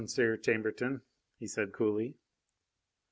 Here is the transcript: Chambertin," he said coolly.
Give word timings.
Chambertin," 0.41 1.01
he 1.37 1.45
said 1.45 1.73
coolly. 1.73 2.15